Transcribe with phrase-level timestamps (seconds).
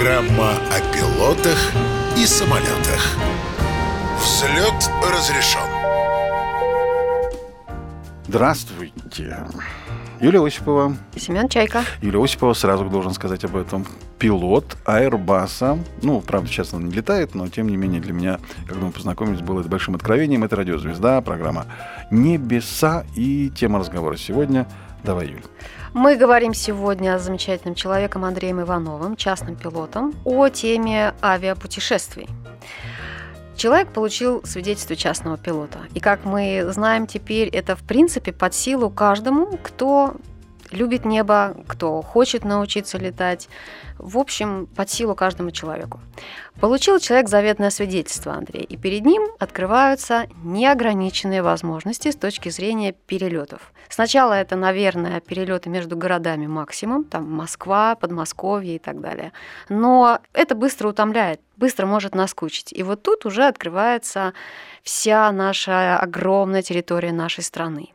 [0.00, 1.72] Программа о пилотах
[2.16, 3.18] и самолетах.
[4.18, 5.60] Взлет разрешен.
[8.26, 9.36] Здравствуйте.
[10.18, 10.96] Юлия Осипова.
[11.14, 11.84] Семен Чайка.
[12.00, 13.86] Юлия Осипова, сразу должен сказать об этом.
[14.18, 15.78] Пилот Аэрбаса.
[16.00, 19.42] Ну, правда, сейчас он не летает, но тем не менее для меня, когда мы познакомились,
[19.42, 20.44] было это большим откровением.
[20.44, 21.66] Это радиозвезда, программа
[22.10, 24.66] «Небеса» и тема разговора сегодня.
[25.04, 25.42] Давай, Юль.
[25.92, 32.28] Мы говорим сегодня с замечательным человеком Андреем Ивановым, частным пилотом, о теме авиапутешествий.
[33.56, 35.80] Человек получил свидетельство частного пилота.
[35.92, 40.14] И как мы знаем теперь, это в принципе под силу каждому, кто
[40.70, 43.48] любит небо, кто хочет научиться летать.
[43.98, 46.00] В общем, под силу каждому человеку.
[46.60, 53.72] Получил человек заветное свидетельство, Андрей, и перед ним открываются неограниченные возможности с точки зрения перелетов.
[53.88, 59.32] Сначала это, наверное, перелеты между городами максимум, там Москва, Подмосковье и так далее.
[59.68, 62.72] Но это быстро утомляет, быстро может наскучить.
[62.72, 64.32] И вот тут уже открывается
[64.82, 67.90] вся наша огромная территория нашей страны.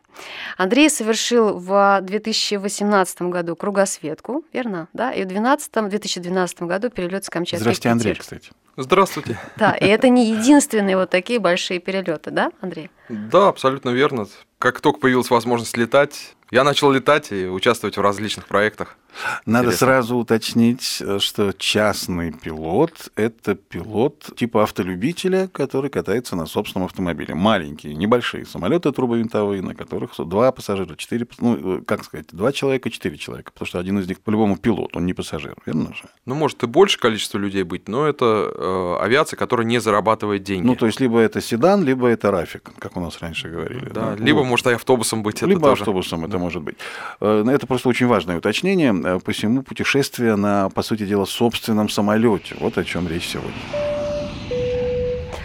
[0.58, 4.88] Андрей совершил в 2018 году кругосветку, верно?
[4.94, 8.52] Да, и в 2012, 2012 году перелет с Камчатки Здравствуйте, Андрей, кстати.
[8.77, 9.39] Здравствуйте.
[9.57, 12.89] Да, и это не единственные вот такие большие перелеты, да, Андрей?
[13.09, 14.27] Да, абсолютно верно.
[14.59, 18.97] Как только появилась возможность летать, я начал летать и участвовать в различных проектах.
[19.45, 19.87] Надо Интересно.
[19.87, 27.33] сразу уточнить, что частный пилот– это пилот типа автолюбителя, который катается на собственном автомобиле.
[27.33, 33.17] Маленькие, небольшие самолеты трубовинтовые, на которых два пассажира, четыре, ну, как сказать, два человека, четыре
[33.17, 36.03] человека, потому что один из них по-любому пилот, он не пассажир, верно же?
[36.25, 38.64] Ну, может и больше количество людей быть, но это э,
[39.02, 40.66] авиация, которая не зарабатывает деньги.
[40.66, 43.89] Ну, то есть, либо это седан, либо это рафик, как у нас раньше говорили.
[43.89, 44.47] да, либо, Вот.
[44.47, 45.38] может, и автобусом быть.
[45.38, 45.81] это Либо тоже.
[45.83, 46.75] автобусом это может быть.
[47.21, 48.93] Э, Это просто очень важное уточнение.
[49.03, 52.55] Э, Посему путешествие на, по сути дела, собственном самолете.
[52.59, 53.53] Вот о чем речь сегодня.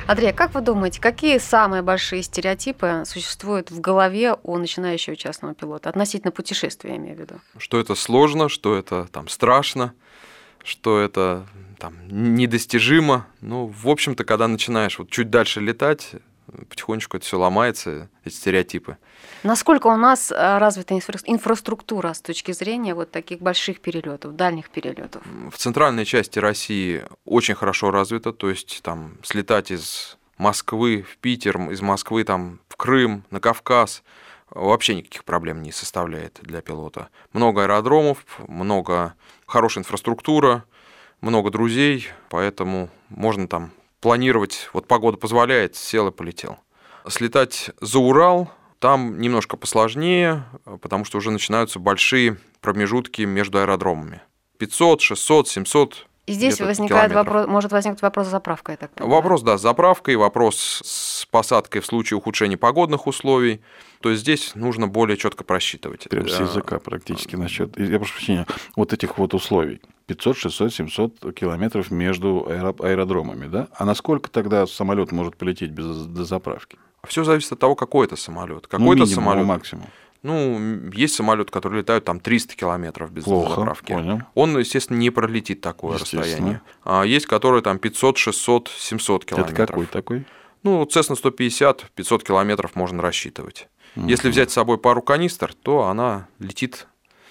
[0.06, 5.54] Андрей, а как вы думаете, какие самые большие стереотипы существуют в голове у начинающего частного
[5.54, 7.34] пилота относительно путешествия, я имею в виду?
[7.58, 9.92] Что это сложно, что это там страшно,
[10.64, 11.46] что это
[11.80, 13.26] там недостижимо.
[13.40, 16.12] Ну, в общем-то, когда начинаешь вот чуть дальше летать,
[16.68, 18.96] потихонечку это все ломается, эти стереотипы.
[19.42, 24.70] Насколько у нас э, развита инфра- инфраструктура с точки зрения вот таких больших перелетов, дальних
[24.70, 25.22] перелетов?
[25.50, 31.58] В центральной части России очень хорошо развито, то есть там слетать из Москвы в Питер,
[31.70, 34.02] из Москвы там в Крым, на Кавказ
[34.50, 37.08] вообще никаких проблем не составляет для пилота.
[37.32, 39.14] Много аэродромов, много
[39.46, 40.64] хорошая инфраструктура,
[41.20, 46.58] много друзей, поэтому можно там планировать, вот погода позволяет, сел и полетел.
[47.08, 50.44] Слетать за Урал там немножко посложнее,
[50.80, 54.22] потому что уже начинаются большие промежутки между аэродромами.
[54.58, 57.26] 500, 600, 700 И здесь возникает километров.
[57.34, 59.16] вопрос, может возникнуть вопрос с заправкой, я так понимаю.
[59.16, 63.60] Вопрос, да, с заправкой, вопрос с посадкой в случае ухудшения погодных условий.
[64.00, 66.08] То есть здесь нужно более четко просчитывать.
[66.08, 68.46] Прям с Э, языка практически насчет, я прошу прощения,
[68.76, 69.80] вот этих вот условий.
[70.06, 73.68] 500, 600, 700 километров между аэро- аэродромами, да?
[73.74, 76.78] А насколько тогда самолет может полететь без дозаправки?
[77.06, 78.68] Все зависит от того, какой это самолет.
[78.70, 79.46] Ну, Какой-то минимум, самолет.
[79.46, 79.86] максимум.
[80.22, 83.92] Ну, есть самолеты, которые летают там 300 километров без Плохо, заправки.
[83.92, 84.22] понял.
[84.34, 86.60] Он, естественно, не пролетит такое расстояние.
[86.84, 89.58] А есть, которые там 500, 600, 700 километров.
[89.58, 90.26] Это какой такой?
[90.62, 93.68] Ну, Cessna 150, 500 километров можно рассчитывать.
[93.96, 96.86] Если взять с собой пару канистр, то она летит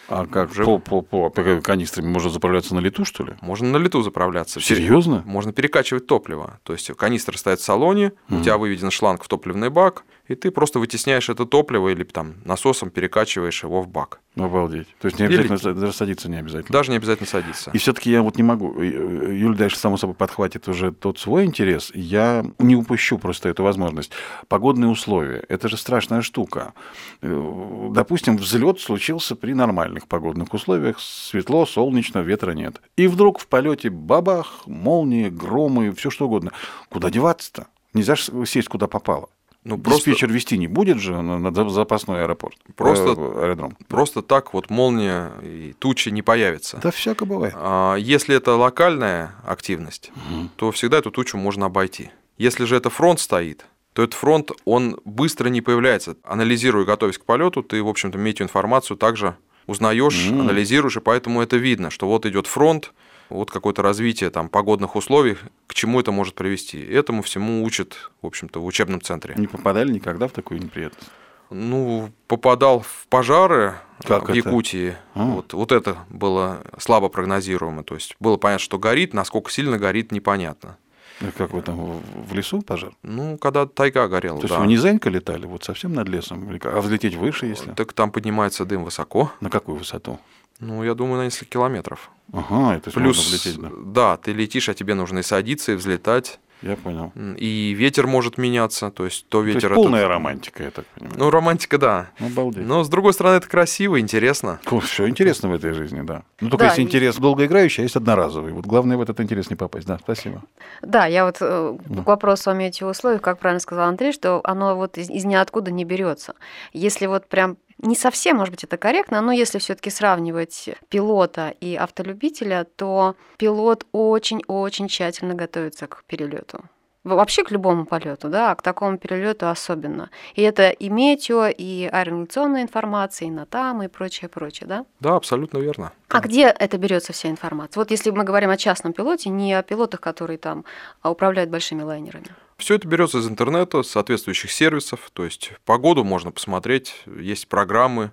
[0.07, 3.35] А как Уже- по, по, по, по канистрами можно заправляться на лету, что ли?
[3.41, 4.59] Можно на лету заправляться.
[4.59, 5.21] Серьезно?
[5.27, 6.59] Можно перекачивать топливо.
[6.63, 10.51] То есть канистра стоит в салоне, у тебя выведен шланг в топливный бак, и ты
[10.51, 14.21] просто вытесняешь это топливо или там насосом перекачиваешь его в бак.
[14.37, 14.87] Обалдеть.
[15.01, 16.71] То есть не Или- обязательно, даже садиться не обязательно.
[16.71, 17.71] Даже не обязательно садиться.
[17.73, 18.79] И все-таки я вот не могу.
[18.81, 21.91] Ю- Юля дальше, само собой, подхватит уже тот свой интерес.
[21.93, 24.11] Я не упущу просто эту возможность.
[24.47, 25.43] Погодные условия.
[25.49, 26.73] Это же страшная штука.
[27.21, 30.99] Э, Допустим, взлет случился при нормальных погодных условиях.
[30.99, 32.81] Светло, солнечно, ветра нет.
[32.95, 36.51] И вдруг в полете бабах, молнии, громы, все что угодно.
[36.89, 37.67] Куда деваться-то?
[37.93, 39.29] Нельзя же сесть куда попало.
[39.65, 42.55] Ну, просто, Диспетчер вести не будет же на, на за- запасной аэропорт.
[42.77, 43.77] Просто- э, аэродром.
[43.87, 46.79] просто так вот молния и тучи не появится.
[46.81, 47.53] Да всяко бывает.
[47.57, 50.11] А Если это локальная активность,
[50.55, 52.09] то всегда эту тучу можно обойти.
[52.37, 56.15] Если же это фронт стоит, то этот фронт, он быстро не появляется.
[56.23, 59.35] Анализируя, готовясь к полету, ты, в общем-то, метеоинформацию также
[59.67, 60.41] узнаешь, М.
[60.41, 62.93] анализируешь, и поэтому это видно, что вот идет фронт,
[63.29, 65.37] вот какое-то развитие там погодных условий,
[65.67, 66.81] к чему это может привести.
[66.83, 69.35] Этому всему учат, в общем-то, в учебном центре.
[69.37, 71.09] Не попадали никогда в такую неприятность?
[71.51, 74.33] Ну, попадал в пожары Как в это?
[74.37, 74.95] Якутии.
[75.15, 75.25] А.
[75.25, 77.83] Вот, вот это было слабо прогнозируемо.
[77.83, 80.77] То есть было понятно, что горит, насколько сильно горит, непонятно.
[81.21, 82.93] А Как вы там в- лесу пожар?
[83.03, 84.61] Ну, когда тайга горела, То есть да.
[84.61, 86.47] вы низенько летали, вот совсем над лесом?
[86.63, 87.71] А взлететь выше, если?
[87.71, 89.31] Так там поднимается дым высоко.
[89.41, 90.19] На какую высоту?
[90.59, 92.09] Ну, я думаю, на несколько километров.
[92.33, 93.69] Ага, это Плюс, можно влететь, да.
[93.85, 96.39] да, ты летишь, а тебе нужно и садиться, и взлетать.
[96.61, 97.13] Я понял.
[97.37, 98.91] И ветер может меняться.
[98.91, 99.71] То есть то То есть ветер...
[99.71, 101.17] это- полная романтика, я так понимаю.
[101.17, 102.09] Ну, романтика, да.
[102.19, 102.65] Обалдеть.
[102.67, 104.59] Но, с другой стороны, это красиво, интересно.
[104.83, 106.23] Все интересно в этой жизни, да.
[106.41, 108.51] Ну, только Да, если и- интерес долгоиграющий, а есть одноразовый.
[108.51, 109.87] Вот главное в этот интерес не попасть.
[109.87, 110.43] Да, спасибо.
[110.81, 114.97] Да, я вот э, к вопросу о метеоусловиях, как правильно сказал Андрей, что оно вот
[114.97, 116.33] из, из ниоткуда не берется.
[116.73, 121.75] Если вот прям не совсем, может быть, это корректно, но если все-таки сравнивать пилота и
[121.75, 126.63] автолюбителя, то пилот очень-очень тщательно готовится к перелету.
[127.05, 130.09] Вообще к любому полету, да, а к такому перелету особенно.
[130.35, 134.85] И это и метео, и аэронавигационная информация, и НАТАМ, и прочее, прочее, да?
[134.99, 135.93] Да, абсолютно верно.
[136.09, 137.79] А где это берется вся информация?
[137.79, 140.65] Вот если мы говорим о частном пилоте, не о пилотах, которые там
[141.01, 142.27] а, управляют большими лайнерами.
[142.59, 145.09] Все это берется из интернета, соответствующих сервисов.
[145.13, 148.11] То есть погоду можно посмотреть, есть программы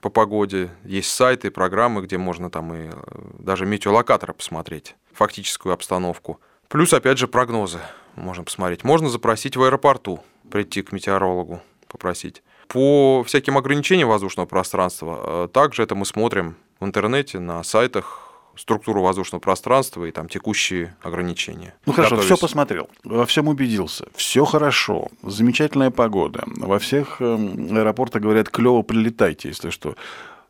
[0.00, 2.92] по погоде, есть сайты, программы, где можно там и э,
[3.38, 6.40] даже метеолокаторы посмотреть, фактическую обстановку.
[6.68, 7.78] Плюс, опять же, прогнозы
[8.16, 8.82] можно посмотреть.
[8.82, 12.42] Можно запросить в аэропорту, прийти к метеорологу, попросить.
[12.66, 18.25] По всяким ограничениям воздушного пространства, э, также это мы смотрим в интернете, на сайтах,
[18.56, 21.74] структуру воздушного пространства и там текущие ограничения.
[21.86, 22.32] Ну хорошо, Готовясь.
[22.32, 26.44] все посмотрел, во всем убедился, все хорошо, замечательная погода.
[26.46, 29.94] Во всех эм, аэропортах говорят, клево прилетайте, если что.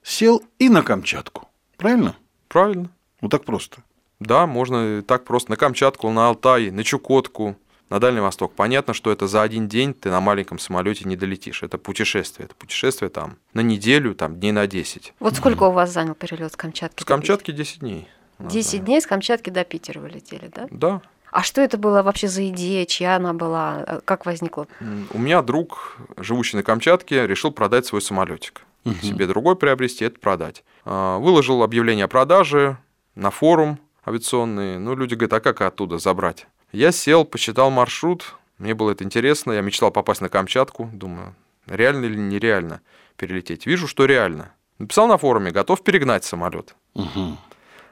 [0.02, 1.48] Сел и на Камчатку.
[1.76, 2.16] Правильно?
[2.48, 2.90] Правильно.
[3.20, 3.78] Вот так просто.
[4.20, 7.56] Да, можно так просто на Камчатку, на Алтай, на Чукотку,
[7.90, 8.52] на Дальний Восток.
[8.54, 11.62] Понятно, что это за один день ты на маленьком самолете не долетишь.
[11.62, 12.46] Это путешествие.
[12.46, 15.14] Это путешествие там на неделю, там дней на 10.
[15.20, 17.02] Вот сколько у вас занял перелет с Камчатки?
[17.02, 18.08] С Камчатки 10 дней.
[18.38, 18.44] у Питера?
[18.44, 18.86] нас 10 заняло.
[18.86, 20.66] дней с Камчатки до Питера вы летели, да?
[20.70, 21.02] Да.
[21.30, 24.66] А что это было вообще за идея, чья она была, э, как возникла?
[25.12, 28.62] У меня друг, живущий на Камчатке, решил продать свой самолетик.
[29.02, 30.62] Себе другой приобрести, это продать.
[30.84, 32.78] А, Выложил объявление о продаже
[33.16, 34.78] на форум авиационный.
[34.78, 36.46] Ну, люди говорят, а как оттуда забрать?
[36.76, 41.34] Я сел, посчитал маршрут, мне было это интересно, я мечтал попасть на Камчатку, думаю,
[41.67, 42.82] реально или нереально
[43.17, 43.64] перелететь.
[43.64, 44.52] Вижу, что реально.
[44.78, 46.76] Написал на форуме, готов перегнать самолет.
[46.93, 47.38] Мгм.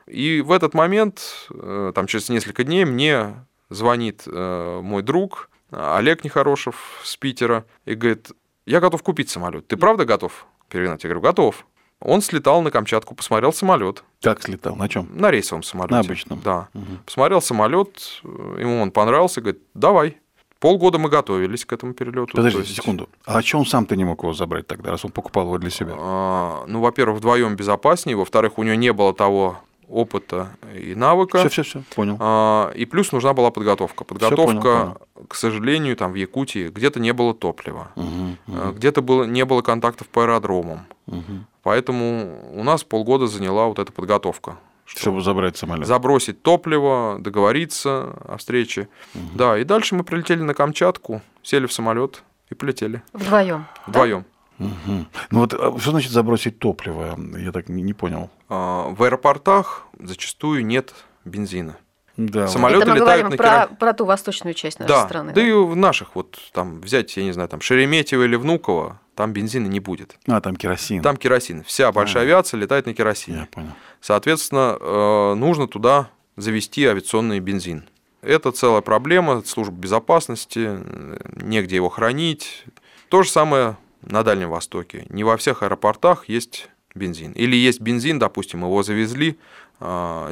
[0.07, 6.23] И в этот момент, э, там через несколько дней, мне звонит э, мой друг Олег
[6.23, 8.33] Нехорошев с Питера и говорит,
[8.67, 9.67] я готов купить самолет.
[9.67, 11.05] Ты правда готов перегнать?
[11.05, 11.67] Я говорю, готов.
[12.05, 14.77] Он слетал на Камчатку, посмотрел самолет Как слетал?
[14.77, 15.09] На чем?
[15.15, 15.95] на рейсовом самолете.
[15.95, 16.41] На обычном.
[16.45, 16.69] Да.
[16.75, 16.99] Мгм.
[17.07, 20.19] Посмотрел самолет, ему он понравился, говорит, давай.
[20.61, 22.37] Полгода мы готовились к этому перелету.
[22.37, 23.09] Подождите секунду.
[23.27, 25.93] А что он сам-то не мог его забрать тогда, раз он покупал его для себя?
[25.99, 29.59] А, ну, во-первых, вдвоем безопаснее, во-вторых, у него не было того
[29.89, 31.39] опыта и навыка.
[31.41, 32.17] Все, все, все, понял.
[32.19, 34.05] А, И плюс нужна была подготовка.
[34.05, 39.25] Подготовка, понял, к сожалению, там в Якутии где-то не было топлива, а, мгм, где-то было,
[39.25, 40.87] не было контактов по аэродромам.
[41.07, 41.47] мгм.
[41.65, 44.59] Поэтому у нас полгода заняла вот эта подготовка.
[44.85, 45.87] что Чтобы забрать самолет.
[45.87, 48.89] Забросить топливо, договориться о встрече.
[49.35, 53.67] Да, и дальше мы прилетели на Камчатку, сели в самолет и полетели Вдвоем.
[53.87, 54.25] вдвоем.
[54.59, 55.09] Мгм.
[55.33, 57.19] Ну вот а что значит забросить топливо?
[57.39, 58.31] Я так не, не понял.
[58.49, 60.95] А, В аэропортах зачастую нет
[61.25, 61.77] бензина.
[62.17, 64.89] Да, Самолет- Самолеты Это мы летают говорим на про, кира- про ту восточную часть нашей
[64.89, 65.33] Да, страны.
[65.33, 69.33] да и в наших, вот там взять, я не знаю, там Шереметьево или Внуково, там
[69.33, 70.17] бензина не будет.
[70.29, 71.03] А, там керосин.
[71.03, 71.65] Там керосин.
[71.65, 72.27] Вся большая А.
[72.27, 73.49] авиация летает на Я керосине.
[73.51, 73.73] понял.
[74.01, 77.85] Соответственно, э, нужно туда завести авиационный бензин.
[78.23, 82.65] Это целая проблема, служба безопасности, э, негде его хранить.
[83.09, 85.07] То же самое на Дальнем Востоке.
[85.09, 87.33] Не во всех аэропортах есть бензин.
[87.33, 89.37] Или есть бензин, допустим, его завезли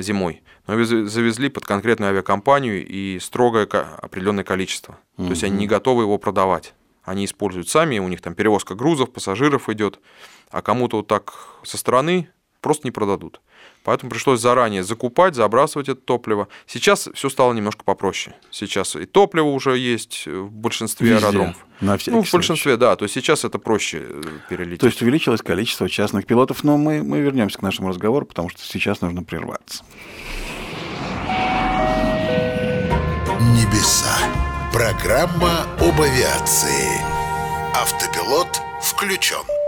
[0.00, 4.98] зимой, но завезли под конкретную авиакомпанию и строгое определенное количество.
[5.16, 6.74] То есть они не готовы его продавать.
[7.04, 9.98] Они используют сами, у них там перевозка грузов, пассажиров идет,
[10.50, 12.30] а кому-то вот так со стороны
[12.60, 13.40] просто не продадут.
[13.84, 16.48] Поэтому пришлось заранее закупать, забрасывать это топливо.
[16.66, 18.36] Сейчас все стало немножко попроще.
[18.50, 21.56] Сейчас и топливо уже есть в большинстве Везде, аэродромов.
[21.80, 22.30] На Ну, в случай.
[22.36, 22.94] большинстве, да.
[22.96, 24.80] То есть сейчас это проще э, перелететь.
[24.80, 28.60] То есть увеличилось количество частных пилотов, но мы, мы вернемся к нашему разговору, потому что
[28.62, 29.84] сейчас нужно прерваться.
[33.40, 34.16] Небеса.
[34.72, 36.88] Программа об авиации.
[37.74, 39.61] Автопилот включен.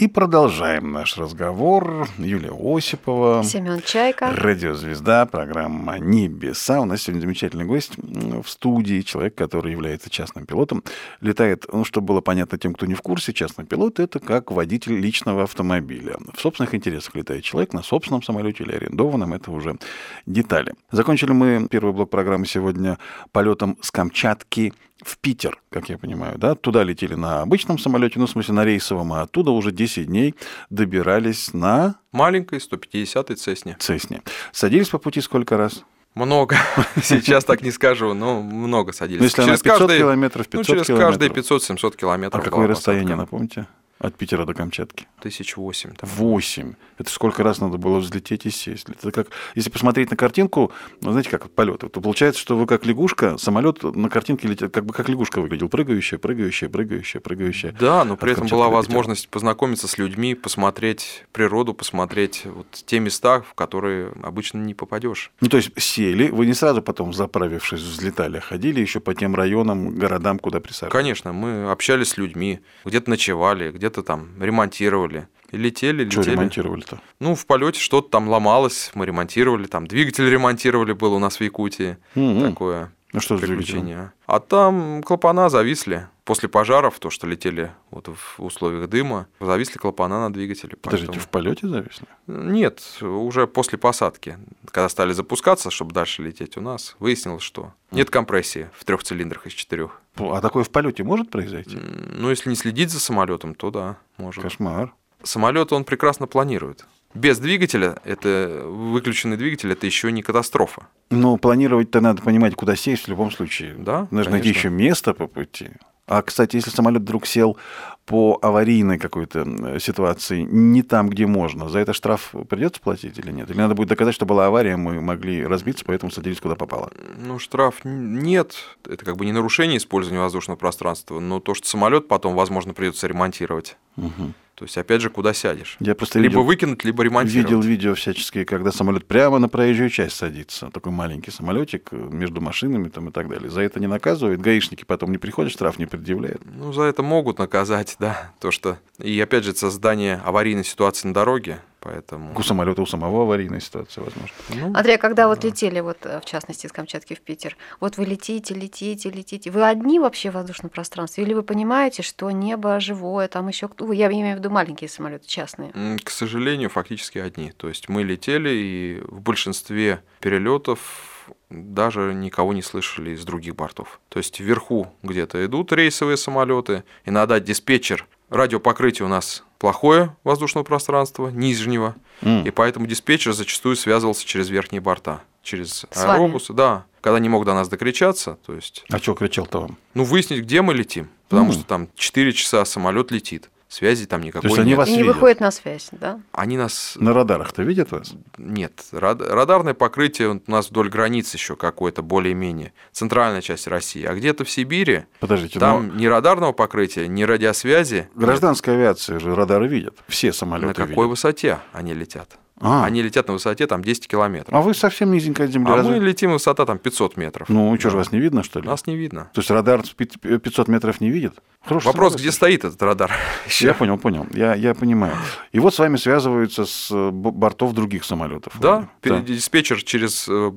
[0.00, 2.08] И продолжаем наш разговор.
[2.16, 3.44] Юлия Осипова.
[3.44, 4.32] Семен Чайка.
[4.34, 6.80] Радиозвезда, программа «Небеса».
[6.80, 10.84] У нас сегодня замечательный гость в студии, человек, который является частным пилотом.
[11.20, 14.98] Летает, ну, чтобы было понятно тем, кто не в курсе, частный пилот— это как водитель
[14.98, 16.16] личного автомобиля.
[16.32, 19.76] В собственных интересах летает человек на собственном самолете или арендованном, это уже
[20.24, 20.72] детали.
[20.90, 22.96] Закончили мы первый блок программы сегодня
[23.32, 26.54] полетом с Камчатки в Питер, как я понимаю, да?
[26.54, 30.34] Туда летели на обычном самолете, ну, в смысле, на рейсовом, а оттуда уже 10 дней
[30.68, 31.96] добирались на...
[32.12, 33.76] Маленькой 150-й Цесне.
[33.78, 34.22] Цесне.
[34.52, 35.84] Садились по пути сколько раз?
[36.14, 36.56] Много.
[37.02, 39.20] Сейчас так не скажу, но много садились.
[39.20, 41.18] Ну, если через она 500 каждые, километров, 500 ну, через километров.
[41.18, 42.40] каждые 500-700 километров.
[42.40, 43.66] А какое расстояние, напомните?
[44.00, 45.06] От Питера до Камчатки?
[45.20, 45.90] Тысяч восемь.
[46.00, 46.72] Восемь.
[46.96, 48.86] Это сколько раз надо было взлететь и сесть?
[48.88, 52.86] Это как, если посмотреть на картинку, ну, знаете, как полет, то получается, что вы как
[52.86, 57.72] лягушка, самолет на картинке летит, как бы как лягушка выглядел, прыгающая, прыгающая, прыгающая, прыгающая.
[57.72, 63.42] Да, но при этом была возможность познакомиться с людьми, посмотреть природу, посмотреть вот те места,
[63.42, 65.30] в которые обычно не попадешь.
[65.42, 69.34] Ну, то есть сели, вы не сразу потом, заправившись, взлетали, а ходили еще по тем
[69.34, 70.92] районам, городам, куда присаживались?
[70.92, 75.26] Конечно, мы общались с людьми, где-то ночевали, где где-то там ремонтировали.
[75.50, 76.22] И летели, летели.
[76.22, 77.00] Что ремонтировали-то?
[77.18, 81.40] Ну, в полете что-то там ломалось, мы ремонтировали, там двигатель ремонтировали, был у нас в
[81.40, 81.96] Якутии.
[82.14, 82.50] Mm-hmm.
[82.50, 84.12] Такое ну, что приключение.
[84.26, 86.06] А там клапана зависли.
[86.24, 90.76] После пожаров, то, что летели вот в условиях дыма, зависли клапана на двигателе.
[90.76, 91.26] Подождите, поэтому...
[91.26, 92.06] в полете зависли?
[92.28, 94.38] Нет, уже после посадки.
[94.70, 99.46] Когда стали запускаться, чтобы дальше лететь у нас, выяснилось, что нет компрессии в трех цилиндрах
[99.46, 100.00] из четырех.
[100.16, 101.76] А такое в полете может произойти?
[101.76, 104.42] Ну, если не следить за самолетом, то да, может.
[104.42, 104.94] Кошмар.
[105.24, 106.86] Самолет он прекрасно планирует.
[107.14, 110.86] Без двигателя, это выключенный двигатель, это еще не катастрофа.
[111.10, 113.74] Но планировать-то надо понимать, куда сесть в любом случае.
[113.76, 114.06] Да.
[114.10, 115.70] Нужно найти еще место по пути.
[116.06, 117.56] А, кстати, если самолет вдруг сел
[118.04, 123.48] по аварийной какой-то ситуации не там, где можно, за это штраф придется платить или нет?
[123.48, 126.90] Или надо будет доказать, что была авария, мы могли разбиться, поэтому садились куда попало?
[127.16, 128.56] Ну, штраф нет.
[128.84, 133.06] Это как бы не нарушение использования воздушного пространства, но то, что самолет потом, возможно, придется
[133.06, 133.76] ремонтировать.
[133.96, 134.32] Угу.
[134.60, 135.78] То есть, опять же, куда сядешь?
[135.80, 137.46] Я просто либо видел, выкинуть, либо ремонтировать.
[137.50, 140.68] Видел видео всяческие, когда самолет прямо на проезжую часть садится.
[140.70, 143.48] Такой маленький самолетик э, между машинами там, и так далее.
[143.48, 144.38] За это не наказывают.
[144.38, 146.42] Гаишники потом не приходят, штраф не предъявляют.
[146.44, 148.32] Ну, за это могут наказать, да.
[148.38, 148.76] То, что...
[148.98, 152.38] И опять же, создание аварийной ситуации на дороге, Поэтому...
[152.38, 154.36] У самолета у самого аварийная ситуация, возможно.
[154.50, 155.28] Ну, Андрей, а когда да.
[155.28, 159.50] вот летели, вот, э, в частности, из Камчатки в Питер, вот вы летите, летите, летите,
[159.50, 161.24] вы одни вообще в воздушном пространстве?
[161.24, 163.90] Или вы понимаете, что небо живое, там еще кто?
[163.92, 165.72] Я имею в виду маленькие самолеты, частные.
[166.04, 167.52] К сожалению, фактически одни.
[167.52, 174.00] То есть мы летели, и в большинстве перелетов даже никого не слышали из других бортов.
[174.08, 181.28] То есть вверху где-то идут рейсовые самолеты, иногда диспетчер радиопокрытие у нас плохое воздушного пространства,
[181.28, 182.48] нижнего, mm.
[182.48, 187.52] и поэтому диспетчер зачастую связывался через верхние борта, через аэробусы, да, когда не мог до
[187.52, 188.84] нас докричаться, то есть...
[188.90, 189.76] А что кричал-то вам?
[189.94, 191.54] Ну, выяснить, где мы летим, потому mm.
[191.54, 194.78] что там 4 часа самолет летит связи там никакой То есть они нет.
[194.78, 195.14] вас и не видят?
[195.14, 196.20] выходят на связь, да?
[196.32, 196.96] Они нас...
[196.96, 198.12] На радарах-то видят вас?
[198.36, 198.84] Нет.
[198.92, 202.72] Радарное покрытие у нас вдоль границ еще какое-то более-менее.
[202.92, 204.04] Центральная часть России.
[204.04, 205.94] А где-то в Сибири Подождите, там но...
[205.94, 208.08] ни радарного покрытия, ни радиосвязи.
[208.14, 209.96] Гражданская авиация же радары видят.
[210.08, 211.08] Все самолеты На какой видят.
[211.10, 212.38] высоте они летят?
[212.60, 212.84] А.
[212.84, 214.54] Они летят на высоте там 10 километров.
[214.54, 215.72] А вы совсем низенько от земли.
[215.72, 215.98] А разве?
[215.98, 217.48] мы летим высота там 500 метров.
[217.48, 218.66] Ну, что же, вас не видно, что ли?
[218.66, 219.30] Нас не видно.
[219.32, 221.34] То есть радар с пи- 500 метров не видит?
[221.64, 223.10] Хороший Вопрос, где стоит этот радар?
[223.60, 224.26] Я понял, понял.
[224.32, 225.14] Я, я понимаю.
[225.52, 228.52] И вот с вами связываются с э, бортов других самолетов.
[228.60, 230.50] Да, перед- диспетчер через э,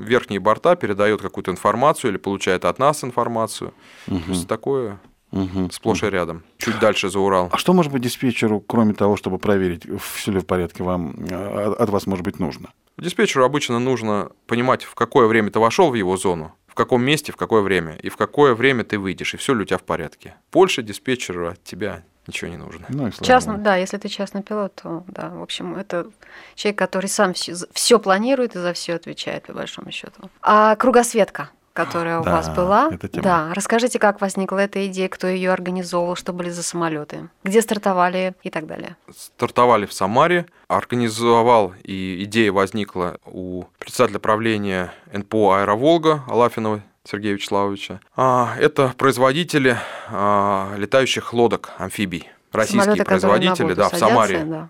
[0.00, 3.74] верхние борта передает какую-то информацию или получает от нас информацию.
[4.06, 4.98] То есть такое
[5.30, 5.70] Мгм.
[5.70, 6.42] сплошь и рядом.
[6.58, 7.48] Чуть дальше за Урал.
[7.52, 11.74] А что может быть диспетчеру, кроме того, чтобы проверить, все ли в порядке, вам э,
[11.78, 12.70] от вас может быть нужно?
[12.98, 17.32] Диспетчеру обычно нужно понимать, в какое время ты вошел в его зону, в каком месте,
[17.32, 19.84] в какое время, и в какое время ты выйдешь, и все ли у тебя в
[19.84, 20.34] порядке.
[20.52, 22.86] Больше диспетчеру от тебя ничего не нужно.
[22.88, 26.10] Ну, Частно, да, если ты частный пилот, то да, в общем, это
[26.54, 30.30] человек, который сам все, планирует и за все отвечает, по большому счету.
[30.42, 33.22] А кругосветка, которая у Да, вас была, эта тема.
[33.22, 38.34] да, расскажите, как возникла эта идея, кто ее организовывал, что были за самолеты, где стартовали
[38.42, 38.96] и так далее.
[39.16, 48.00] Стартовали в Самаре, организовал, и идея возникла у председателя правления НПО «Аэроволга» Алафинова Сергея Вячеславовича.
[48.16, 49.76] А, Это производители
[50.08, 52.28] а, летающих лодок, амфибий.
[52.52, 54.68] Российские Самолеты, производители, да, в садятся, Самаре да.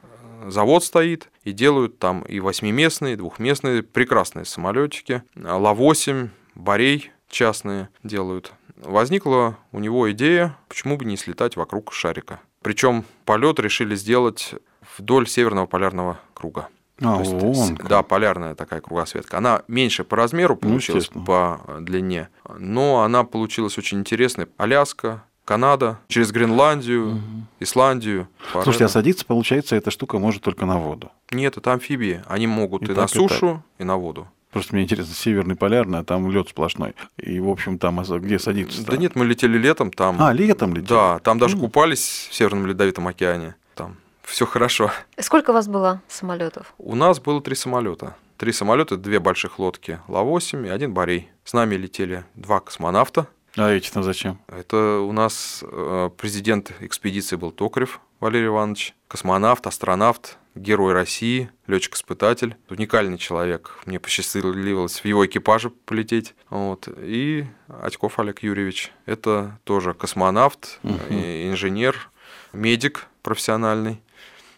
[0.48, 5.22] завод стоит, и делают там и восьмиместные, и двухместные прекрасные самолетики.
[5.34, 8.52] Ла-8, Борей частные делают.
[8.76, 12.40] Возникла у него идея, почему бы не слетать вокруг шарика.
[12.62, 14.54] Причем полет решили сделать
[14.98, 16.68] вдоль северного полярного круга.
[17.02, 19.38] А, То есть, вон да, полярная такая кругосветка.
[19.38, 21.24] Она меньше по размеру Ну, получилась, естественно.
[21.24, 22.28] по длине,
[22.58, 24.48] но она получилась очень интересной.
[24.58, 27.22] Аляска, Канада, через Гренландию,
[27.58, 28.28] Исландию.
[28.52, 31.10] Слушайте, а садиться, получается, эта штука может только на воду.
[31.30, 32.22] Нет, это амфибии.
[32.26, 34.28] Они могут И и, на так, и сушу, и, на воду.
[34.50, 36.94] Просто мне интересно, северный полярный, а там лед сплошной.
[37.16, 40.20] И, в общем, там где садиться Да нет, мы летели летом там.
[40.20, 40.88] А, летом летели?
[40.88, 41.60] Да, там даже М.
[41.60, 43.54] купались в Северном Ледовитом океане.
[43.74, 44.90] Там все хорошо.
[45.18, 46.74] Сколько у вас было самолетов?
[46.78, 48.16] У нас было три самолета.
[48.38, 51.28] Три самолета, две больших лодки Ла-8 и один Борей.
[51.44, 53.26] С нами летели два космонавта.
[53.56, 54.38] А эти там зачем?
[54.48, 62.56] Это у нас э, президент экспедиции был Токарев Валерий Иванович, космонавт, астронавт, герой России, летчик-испытатель,
[62.68, 63.78] уникальный человек.
[63.86, 66.34] Мне посчастливилось в его экипаже полететь.
[66.48, 66.88] Вот.
[66.98, 68.92] И Атьков Олег Юрьевич.
[69.06, 72.10] Это тоже космонавт, инженер,
[72.52, 74.00] медик профессиональный,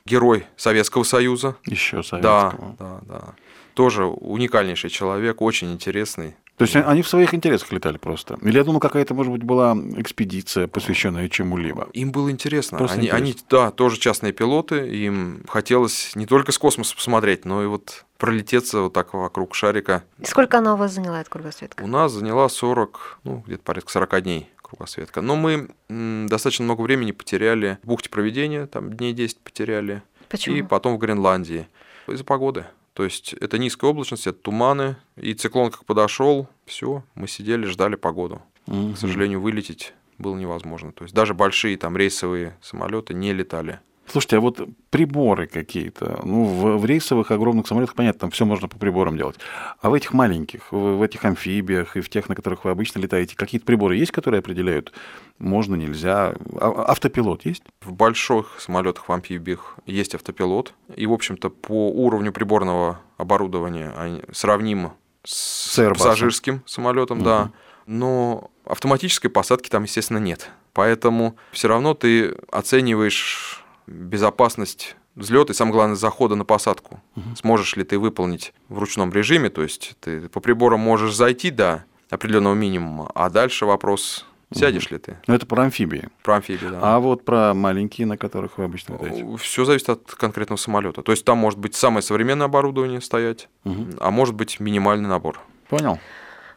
[0.05, 1.57] герой Советского Союза.
[1.67, 2.77] Еще Да, советского.
[2.79, 3.35] да, да.
[3.75, 6.37] Тоже уникальнейший человек, очень интересный.
[6.66, 8.38] То есть они в своих интересах летали просто?
[8.42, 11.88] Или я думал, какая-то, может быть, была экспедиция, посвященная чему-либо?
[11.92, 12.78] Им было интересно.
[12.78, 13.25] Просто они, интересно.
[13.25, 14.88] они, да, тоже частные пилоты.
[14.88, 20.04] Им хотелось не только с космоса посмотреть, но и вот пролететься вот так вокруг шарика.
[20.21, 21.83] И Сколько она у вас заняла, эта кругосветка?
[21.83, 25.21] У нас заняла 40, ну, где-то порядка 40 дней кругосветка.
[25.21, 30.02] Но мы м, достаточно много времени потеряли в бухте проведения, там дней 10 потеряли.
[30.28, 30.57] Почему?
[30.57, 31.66] И потом в Гренландии.
[32.07, 32.66] Из-за погоды.
[32.95, 34.97] То есть это низкая облачность, это туманы.
[35.17, 38.43] И циклон как подошел, все, мы сидели, ждали погоду.
[38.67, 38.95] Мгм.
[38.95, 40.93] К сожалению, вылететь было невозможно.
[40.93, 43.81] То есть даже большие там рейсовые самолеты не летали.
[44.12, 48.69] Слушайте, а вот приборы какие-то, ну, в, в рейсовых огромных самолетах, понятно, там все можно
[48.69, 49.37] по приборам делать.
[49.81, 52.99] А в этих маленьких, в, в этих амфибиях и в тех, на которых вы обычно
[52.99, 54.92] летаете, какие-то приборы есть, которые определяют,
[55.38, 56.35] можно, нельзя?
[56.61, 57.62] А- автопилот есть?
[57.81, 60.75] В больших самолетах, в амфибиях есть автопилот.
[60.95, 64.92] И, в общем-то, по уровню приборного оборудования они сравнимы
[65.25, 67.25] с, С пассажирским самолетом, Мгм.
[67.25, 67.50] да.
[67.87, 70.50] Но автоматической посадки там, естественно, нет.
[70.75, 73.62] Поэтому все равно ты оцениваешь
[73.93, 77.01] безопасность взлета и, самое главное, захода на посадку.
[77.37, 81.85] Сможешь ли ты выполнить в ручном режиме, то есть ты по приборам можешь зайти до
[82.11, 85.19] определенного минимума, а дальше вопрос, сядешь ли ты.
[85.27, 86.09] Ну, это про амфибии.
[86.23, 86.79] Про амфибии, да.
[86.83, 89.37] А вот про маленькие, на которых вы обычно летаете?
[89.38, 91.03] Все зависит от конкретного самолета.
[91.03, 93.97] То есть там может быть самое современное оборудование стоять, Мгм.
[94.01, 95.40] а может быть минимальный набор.
[95.69, 95.99] Понял.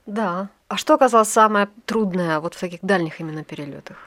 [0.06, 0.50] Да.
[0.68, 3.98] А что оказалось самое трудное вот в таких дальних именно перелетах?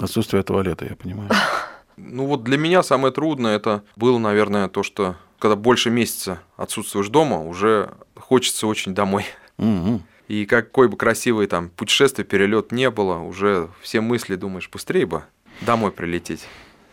[0.00, 1.30] Отсутствие туалета, я понимаю.
[1.96, 7.08] Ну вот для меня самое трудное это было, наверное, то, что когда больше месяца отсутствуешь
[7.08, 9.24] дома, уже хочется очень домой.
[9.58, 10.02] Мгм.
[10.28, 15.22] И какой бы красивый там путешествие, перелет не было, уже все мысли думаешь, быстрее бы
[15.60, 16.46] домой прилететь,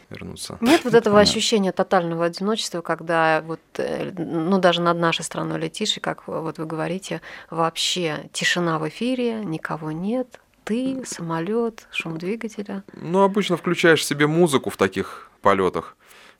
[0.09, 0.57] вернуться.
[0.61, 1.31] Нет вот этого Понятно.
[1.31, 6.59] ощущения тотального одиночества, когда вот, э, ну, даже над нашей страной летишь, и как вот
[6.59, 12.83] вы говорите, вообще тишина в эфире, никого нет, ты, самолет, шум двигателя.
[12.93, 15.95] Ну, обычно включаешь себе музыку в таких полетах.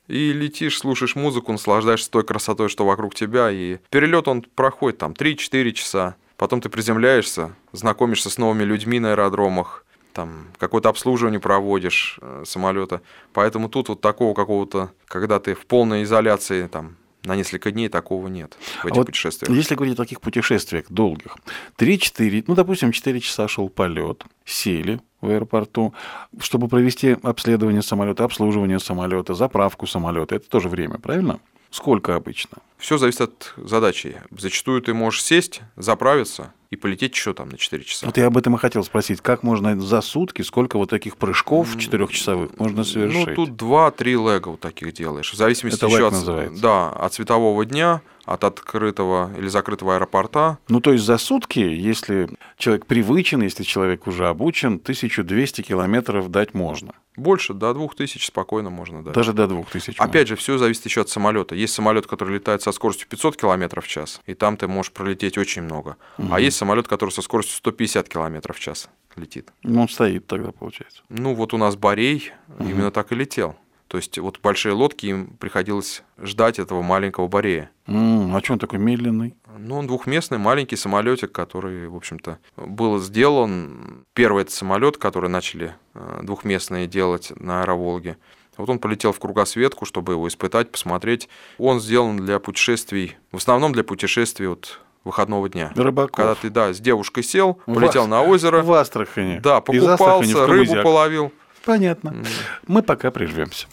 [0.06, 3.50] И летишь, слушаешь музыку, наслаждаешься той красотой, что вокруг тебя.
[3.50, 6.16] И перелет он проходит там 3-4 часа.
[6.36, 13.02] Потом ты приземляешься, знакомишься с новыми людьми на аэродромах, там какое-то обслуживание проводишь э, самолета.
[13.32, 18.28] Поэтому тут вот такого какого-то, когда ты в полной изоляции там на несколько дней, такого
[18.28, 19.50] нет в этих вот путешествиях.
[19.54, 21.36] Если говорить о таких путешествиях долгих,
[21.78, 25.94] 3-4, ну, допустим, 4 часа шел полет, сели в аэропорту,
[26.40, 31.40] чтобы провести обследование самолета, обслуживание самолета, заправку самолета, это тоже время, правильно?
[31.70, 32.58] Сколько обычно?
[32.78, 34.22] Все зависит от задачи.
[34.30, 38.06] Зачастую ты можешь сесть, заправиться и полететь еще там на 4 часа.
[38.06, 41.76] Вот я об этом и хотел спросить, как можно за сутки, сколько вот таких прыжков
[41.78, 43.36] четырехчасовых можно совершить?
[43.36, 45.32] Ну, тут 2-3 лега вот таких делаешь.
[45.32, 46.62] В зависимости Это еще от, называется.
[46.62, 50.58] да, от светового дня, от открытого или закрытого аэропорта.
[50.68, 56.54] Ну, то есть за сутки, если человек привычен, если человек уже обучен, 1200 километров дать
[56.54, 56.92] можно.
[57.16, 59.14] Больше, до 2000 спокойно можно дать.
[59.14, 60.00] Даже до 2000.
[60.00, 61.54] Опять же, все зависит еще от самолета.
[61.54, 65.38] Есть самолет, который летает со скоростью 500 км в час, и там ты можешь пролететь
[65.38, 65.96] очень много.
[66.30, 69.52] А есть самолет, который со скоростью 150 км в час летит.
[69.62, 71.02] Ну, он стоит тогда, получается.
[71.08, 73.56] Ну, вот у нас Борей именно так и летел.
[73.88, 77.70] То есть вот большие лодки, им приходилось ждать этого маленького Борея.
[77.86, 79.36] М, а что он такой медленный?
[79.58, 84.04] Ну, он двухместный маленький самолетик, который, в общем-то, был сделан.
[84.14, 88.16] Первый это самолет, который начали э, двухместные делать на аэроволге.
[88.56, 91.28] Вот он полетел в кругосветку, чтобы его испытать, посмотреть.
[91.58, 95.72] Он сделан для путешествий, в основном для путешествий вот выходного дня.
[95.76, 96.16] Рыбаков.
[96.16, 99.38] Когда ты, да, с девушкой сел, В полетел Ас- на озеро, В Астрахани.
[99.40, 101.32] да, в покупался, рыбу половил.
[101.64, 102.10] Понятно.
[102.10, 102.24] М.
[102.66, 103.66] Мы пока прижмемся.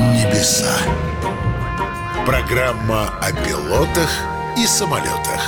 [0.00, 0.72] Небеса.
[2.26, 4.10] Программа о пилотах
[4.56, 5.40] и самолетах.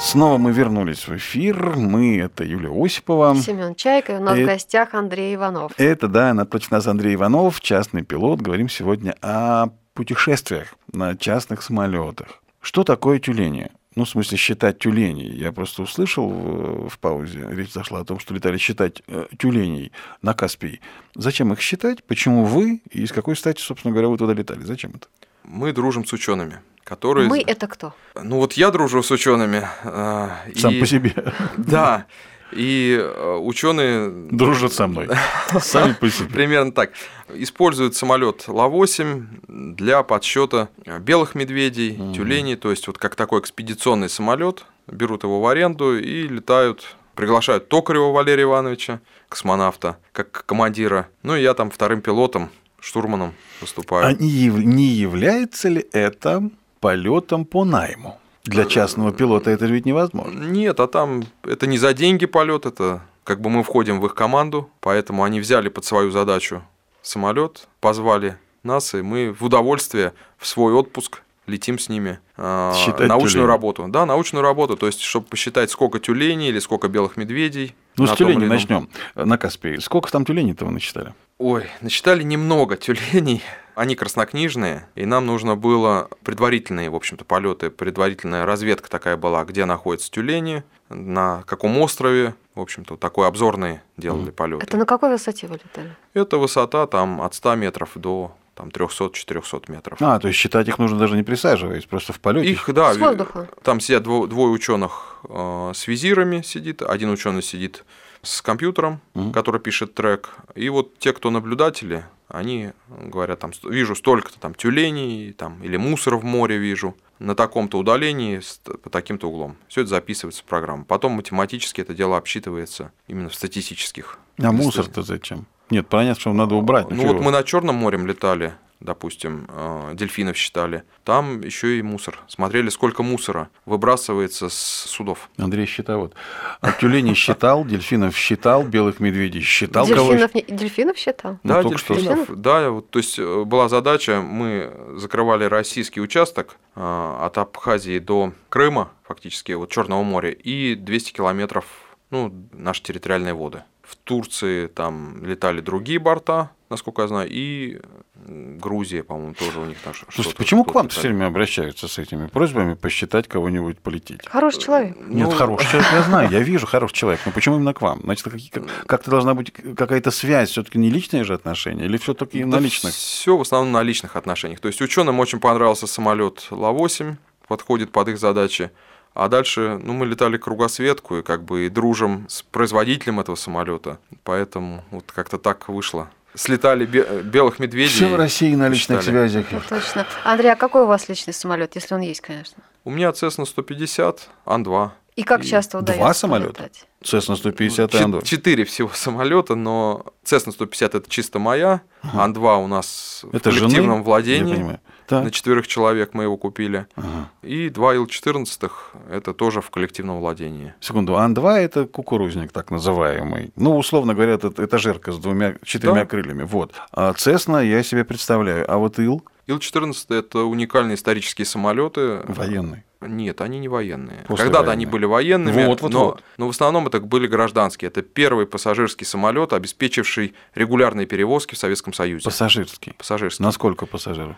[0.00, 1.76] Снова мы вернулись в эфир.
[1.76, 3.34] Мы, это Юлия Осипова.
[3.36, 5.72] Семен Чайка, и у нас Э, в гостях Андрей Иванов.
[5.76, 8.40] Это, да, напротив нас Андрей Иванов, частный пилот.
[8.40, 12.42] Говорим сегодня о путешествиях на частных самолетах.
[12.60, 13.70] Что такое тюлени?
[13.96, 15.28] Ну, в смысле, считать тюленей.
[15.36, 19.92] Я просто услышал в, в паузе, речь зашла о том, что летали считать э, тюленей
[20.22, 20.80] на Каспий.
[21.14, 22.02] Зачем их считать?
[22.04, 22.82] Почему вы?
[22.90, 24.60] И с какой стати, собственно говоря, вы туда летали?
[24.62, 25.06] Зачем это?
[25.44, 27.28] Мы дружим с учеными, которые...
[27.28, 27.94] Мы это кто?
[28.20, 29.62] Ну вот я дружу с учеными.
[29.84, 31.14] э, Сам и- по себе.
[31.56, 32.06] Да.
[32.54, 32.96] И
[33.40, 35.08] ученые Дружат со мной.
[35.60, 36.28] Сами по себе.
[36.28, 36.92] примерно так
[37.34, 40.68] используют самолет Ла-8 для подсчета
[41.00, 46.28] белых медведей, тюленей, то есть вот как такой экспедиционный самолет, берут его в аренду и
[46.28, 51.08] летают, приглашают Токарева Валерия Ивановича, космонавта, как командира.
[51.22, 54.06] Ну и я там вторым пилотом, штурманом выступаю.
[54.06, 58.20] А не, яв- не является ли это полетом по найму?
[58.44, 60.44] Для частного пилота это ведь невозможно.
[60.44, 64.14] Нет, а там это не за деньги полет, это как бы мы входим в их
[64.14, 66.62] команду, поэтому они взяли под свою задачу
[67.00, 73.08] самолет, позвали нас, и мы в удовольствие в свой отпуск летим с ними а, Считать
[73.08, 73.48] научную тюленей.
[73.48, 73.86] работу.
[73.88, 77.74] Да, научную работу, то есть, чтобы посчитать, сколько тюленей или сколько белых медведей.
[77.96, 78.88] Ну, с тюленей начнем.
[79.14, 79.78] На Каспии.
[79.78, 81.14] Сколько там тюленей-то вы насчитали?
[81.38, 83.42] Ой, насчитали немного тюленей.
[83.74, 89.64] Они краснокнижные, и нам нужно было предварительные, в общем-то, полеты, предварительная разведка такая была, где
[89.64, 94.64] находятся тюлени, на каком острове, в общем-то, такой обзорный делали полеты.
[94.64, 95.96] Это на какой высоте вы летали?
[96.14, 99.98] Это высота там от 100 метров до там 300-400 метров.
[100.00, 102.50] А, то есть считать их нужно даже не присаживаясь, просто в полете.
[102.50, 103.48] Их, да, С воздуха.
[103.62, 107.84] там сидят дво- двое ученых э, с визирами сидит, один ученый сидит
[108.22, 109.32] с компьютером, Мгм.
[109.32, 114.54] который пишет трек, и вот те, кто наблюдатели, они говорят там, «Ст- вижу столько-то там
[114.54, 118.40] тюленей, там, или мусор в море вижу, на таком-то удалении,
[118.82, 119.56] по таким-то углом.
[119.68, 120.84] Все это записывается в программу.
[120.84, 124.18] Потом математически это дело обсчитывается именно в статистических.
[124.42, 125.46] А мусор-то зачем?
[125.70, 126.90] Нет, понятно, что надо убрать.
[126.90, 130.84] Ну чего вот мы на Черном морем летали, допустим, э, дельфинов считали.
[131.04, 132.18] Там еще и мусор.
[132.28, 135.30] Смотрели, сколько мусора выбрасывается с судов.
[135.38, 136.14] Андрей счетовод.
[136.60, 141.38] А тюленей считал, дельфинов считал, белых медведей считал кого Дельфинов, не- дельфинов считал?
[141.42, 141.94] Ну, да, только что.
[141.94, 142.40] дельфинов.
[142.40, 148.32] Да, вот, то есть э, была задача, мы закрывали российский участок э, от Абхазии до
[148.50, 151.64] Крыма, фактически, вот Черного моря, и 200 километров,
[152.10, 153.64] ну, наши территориальные воды.
[154.04, 157.80] Турции там летали другие борта, насколько я знаю, и
[158.26, 161.26] Грузия, по-моему, тоже у них там ш- Слушайте, что-то- почему к что-то вам все время
[161.26, 164.26] обращаются с этими просьбами посчитать кого-нибудь полететь?
[164.26, 164.96] Хороший человек.
[164.98, 168.00] Нет, Ну, хороший человек, я знаю, я вижу хороший человек, но почему именно к вам?
[168.04, 172.44] Значит, какие- как- как-то должна быть какая-то связь, все-таки не личные же отношения, или все-таки
[172.44, 172.94] на личных?
[172.94, 174.60] Все в основном на личных отношениях.
[174.60, 177.16] То есть ученым очень понравился самолет Ла-8,
[177.48, 178.70] подходит под их задачи.
[179.14, 183.98] А дальше, ну, мы летали кругосветку и как бы и дружим с производителем этого самолета.
[184.24, 186.10] Поэтому вот как-то так вышло.
[186.34, 187.92] Слетали бе- белых медведей.
[187.94, 189.28] Все в России на личных посчитали.
[189.28, 189.46] связях.
[189.52, 190.04] Ну, точно.
[190.24, 192.60] Андрей, а какой у вас личный самолет, если он есть, конечно?
[192.82, 194.90] У меня Cessna 150, Ан-2.
[195.14, 196.52] И как И часто два удается самолета?
[196.54, 196.86] полетать?
[197.04, 198.22] Cessna 150 и Чет- Андор.
[198.24, 203.66] Четыре всего самолета, но Cessna 150 это чисто моя, Ан-2 у нас Это в жены,
[203.68, 204.54] коллективном я владении.
[204.54, 204.80] понимаю.
[205.06, 205.24] Так.
[205.24, 206.86] На четверых человек мы его купили.
[206.96, 207.30] Ага.
[207.42, 208.70] И два Ил-14
[209.10, 210.74] это тоже в коллективном владении.
[210.80, 213.52] Секунду, Ан-2 это кукурузник, так называемый.
[213.56, 216.06] Ну, условно говоря, это этажерка с двумя, четырьмя Да.
[216.06, 216.44] крыльями.
[216.44, 216.72] Вот.
[216.92, 218.64] А Цесна я себе представляю.
[218.70, 222.20] А вот Ил Ил-14 это уникальные исторические самолеты.
[222.26, 222.84] военный.
[223.02, 224.24] Нет, они не военные.
[224.34, 226.22] Когда-то они были военными, Вот, вот, но, вот.
[226.38, 227.88] но в основном это были гражданские.
[227.88, 232.24] Это первый пассажирский самолет, обеспечивший регулярные перевозки в Советском Союзе.
[232.24, 232.94] Пассажирский.
[232.96, 233.44] Пассажирский.
[233.44, 234.36] На сколько пассажиров?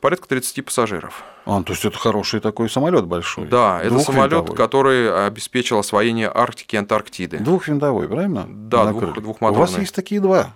[0.00, 1.24] Порядка 30 пассажиров.
[1.44, 3.46] А, то есть это хороший такой самолет большой.
[3.46, 7.38] Да, это самолет, который обеспечил освоение Арктики и Антарктиды.
[7.38, 8.46] Двухвинтовой, правильно?
[8.48, 9.18] Да, На двух- крыльях.
[9.18, 9.60] У двухмоторный.
[9.66, 10.52] вас есть такие два.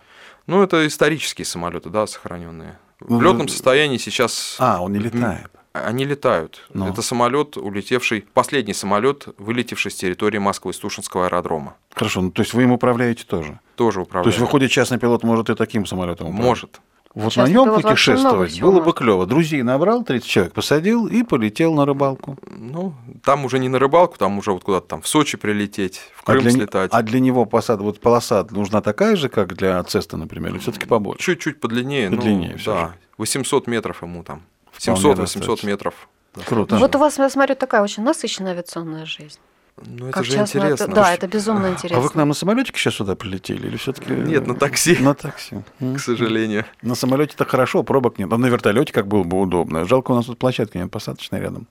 [0.47, 2.79] Ну, это исторические самолеты, да, сохраненные.
[3.01, 5.51] Ну, В летном состоянии сейчас А, он не летает.
[5.73, 6.67] Они летают.
[6.75, 6.87] Ну.
[6.89, 11.75] Это самолет, улетевший, последний самолет, вылетевший с территории Москвы-Стушинского аэродрома.
[11.95, 13.59] Хорошо, ну то есть вы им управляете тоже.
[13.77, 14.27] Тоже То управляет.
[14.35, 16.47] есть выходит, частный пилот может и таким самолетом управлять?
[16.47, 16.81] Может.
[17.15, 19.27] Вот Частный на нем путешествовать было бы клево.
[19.27, 22.39] Друзей набрал, 30 человек посадил и полетел на рыбалку.
[22.51, 26.23] Ну, там уже не на рыбалку, там уже вот куда-то там в Сочи прилететь, в
[26.23, 26.91] А Крым для, не- слетать.
[26.93, 30.87] а для него посада, вот полоса нужна такая же, как для Цеста, например, или все-таки
[30.87, 31.23] побольше?
[31.23, 32.09] Чуть-чуть подлиннее.
[32.09, 32.81] ну, Подлиннее всё да.
[32.89, 32.95] же.
[33.19, 34.43] 800 метров ему там.
[34.73, 35.67] Вполне 700-800 достаточно.
[35.67, 35.95] метров.
[36.47, 36.77] Круто.
[36.77, 39.39] Вот у вас, я смотрю, такая очень насыщенная авиационная жизнь.
[39.85, 40.95] Ну, это Как же частно это- интересно.
[40.95, 41.99] да, это безумно интересно.
[41.99, 44.13] А вы к нам на самолетике сейчас сюда прилетели или все-таки?
[44.13, 44.97] Нет, на такси.
[45.01, 45.57] На такси.
[45.81, 46.65] К сожалению.
[46.83, 48.33] На самолете так хорошо, пробок нет.
[48.33, 49.85] А на вертолете как было бы удобно.
[49.87, 51.67] Жалко, у нас тут площадки нет посадочной рядом.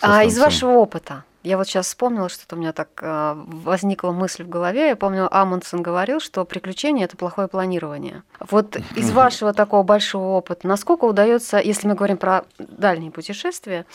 [0.00, 4.44] А из вашего опыта, я вот сейчас вспомнила, что-то у меня так а, возникла мысль
[4.44, 4.88] в голове.
[4.88, 8.22] Я помню, Амундсен говорил, что приключения это плохое планирование.
[8.50, 13.86] Вот из вашего такого большого опыта, насколько удается, если мы говорим про дальние путешествия,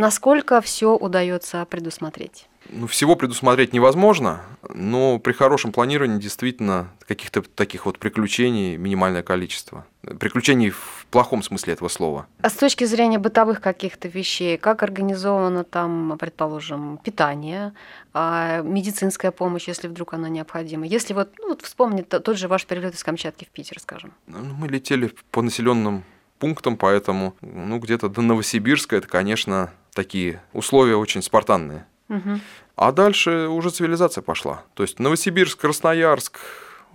[0.00, 2.48] насколько все удается предусмотреть?
[2.72, 4.42] Ну, всего предусмотреть невозможно,
[4.74, 9.86] но при хорошем планировании действительно каких-то таких вот приключений минимальное количество.
[10.02, 12.26] Приключений в плохом смысле этого слова.
[12.42, 17.72] А с точки зрения бытовых каких-то вещей, как организовано там, предположим, питание,
[18.12, 20.86] а, медицинская помощь, если вдруг она необходима?
[20.86, 24.12] Если вот, ну, вот вспомнить тот же ваш перелет из Камчатки в Питер, скажем.
[24.26, 26.04] Ну, Мы летели по населенным
[26.38, 31.84] пунктам, поэтому ну, где-то до Новосибирска это, конечно, такие условия очень спартанные.
[32.08, 32.40] Мгм.
[32.76, 34.62] А дальше уже цивилизация пошла.
[34.74, 36.38] То есть Новосибирск, Красноярск,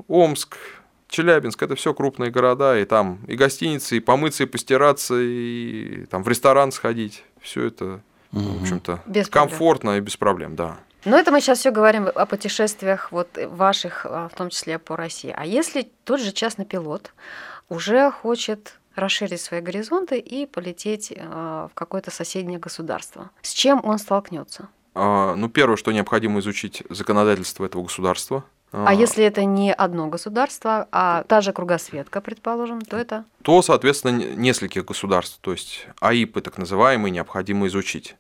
[0.08, 0.58] Омск,
[1.08, 6.24] Челябинск это все крупные города, и там и гостиницы, и помыться, и постираться, и там
[6.24, 7.24] в ресторан сходить.
[7.40, 9.50] Все это, в общем-то, Без проблем.
[9.50, 10.78] комфортно и без проблем, да.
[11.06, 14.98] Но это мы сейчас все говорим о путешествиях вот ваших, а, в том числе по
[14.98, 15.34] России.
[15.38, 17.14] А если тот же частный пилот
[17.70, 23.98] уже хочет расширить свои горизонты и полететь а, в какое-то соседнее государство, с чем он
[24.00, 24.70] столкнется?
[24.94, 28.44] А, Ну, первое, что необходимо изучить законодательство этого государства.
[28.72, 34.12] А если это не одно государство, а та же кругосветка, предположим, то это то, соответственно,
[34.18, 38.16] не- нескольких государств, то есть АИПы так называемые, необходимо изучить.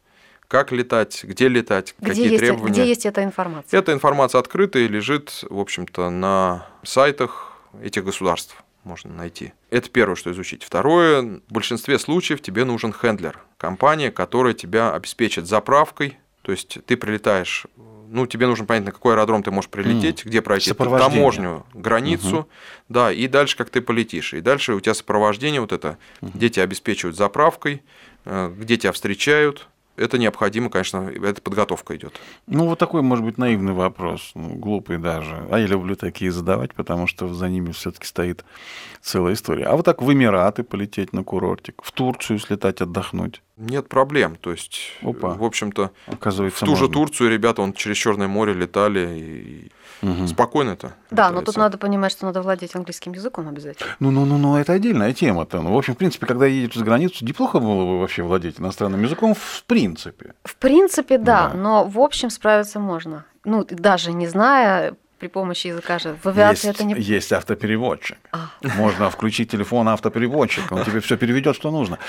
[0.47, 2.71] Как летать, где летать, где какие есть, требования.
[2.71, 3.77] где есть эта информация?
[3.77, 9.53] Эта информация открыта и лежит, в общем-то, на сайтах этих государств можно найти.
[9.69, 10.63] Это первое, что изучить.
[10.63, 16.95] Второе, в большинстве случаев тебе нужен хендлер, компания, которая тебя обеспечит заправкой, то есть ты
[16.95, 17.65] прилетаешь,
[18.07, 22.47] ну, тебе нужно понять, на какой аэродром ты можешь прилететь, где пройти таможню, границу,
[22.87, 24.33] да, и дальше как ты полетишь.
[24.33, 27.83] И дальше у тебя сопровождение вот это, где тебя обеспечивают заправкой,
[28.25, 29.67] э, где тебя встречают.
[29.95, 32.19] Это необходимо, конечно, это подготовка идет.
[32.47, 35.47] Ну, вот такой, может быть, наивный вопрос, ну, глупый даже.
[35.49, 38.43] А я люблю такие задавать, потому что за ними все-таки стоит
[39.01, 39.65] целая история.
[39.65, 43.41] А вот так в Эмираты полететь на курортик, в Турцию слетать отдохнуть.
[43.57, 44.35] Нет проблем.
[44.35, 45.33] То есть, Опа.
[45.33, 46.93] в общем-то, в Оказывается, ту же можно.
[46.93, 50.27] Турцию ребята он через Черное море летали и Мгм.
[50.27, 50.93] спокойно это.
[51.11, 53.89] Да, но тут надо понимать, что надо владеть английским языком обязательно.
[53.99, 55.61] Ну, ну, ну, ну, это отдельная тема-то.
[55.61, 59.01] Ну, в общем, в принципе, когда едешь за границу, неплохо было бы вообще владеть иностранным
[59.03, 60.33] языком, в принципе.
[60.43, 61.57] В принципе, да, Да.
[61.57, 63.25] но в общем справиться можно.
[63.43, 66.17] Ну, даже не зная, при помощи языка же.
[66.23, 66.95] В авиации есть, это не...
[66.99, 68.17] есть автопереводчик.
[68.31, 68.49] А.
[68.77, 71.99] Можно включить телефон автопереводчик, он тебе все переведет, что нужно.